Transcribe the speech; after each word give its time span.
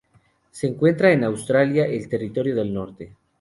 Se 0.49 0.65
encuentra 0.65 1.11
en 1.11 1.23
Australia: 1.23 1.85
el 1.85 2.09
Territorio 2.09 2.55
del 2.55 2.73
Norte. 2.73 3.13